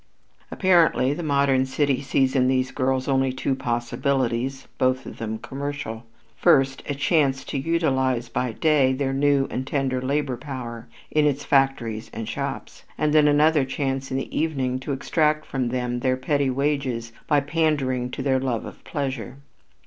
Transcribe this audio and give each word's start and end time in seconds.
Apparently 0.49 1.13
the 1.13 1.21
modern 1.21 1.63
city 1.67 2.01
sees 2.01 2.35
in 2.35 2.47
these 2.47 2.71
girls 2.71 3.07
only 3.07 3.31
two 3.31 3.53
possibilities, 3.53 4.67
both 4.79 5.05
of 5.05 5.17
them 5.19 5.37
commercial: 5.37 6.07
first, 6.35 6.81
a 6.89 6.95
chance 6.95 7.43
to 7.43 7.55
utilize 7.59 8.27
by 8.27 8.51
day 8.51 8.93
their 8.93 9.13
new 9.13 9.47
and 9.51 9.67
tender 9.67 10.01
labor 10.01 10.37
power 10.37 10.87
in 11.11 11.27
its 11.27 11.45
factories 11.45 12.09
and 12.15 12.27
shops, 12.27 12.83
and 12.97 13.13
then 13.13 13.27
another 13.27 13.63
chance 13.63 14.09
in 14.09 14.17
the 14.17 14.35
evening 14.35 14.79
to 14.79 14.91
extract 14.91 15.45
from 15.45 15.69
them 15.69 15.99
their 15.99 16.17
petty 16.17 16.49
wages 16.49 17.11
by 17.27 17.39
pandering 17.39 18.09
to 18.09 18.23
their 18.23 18.39
love 18.39 18.65
of 18.65 18.83
pleasure. 18.83 19.37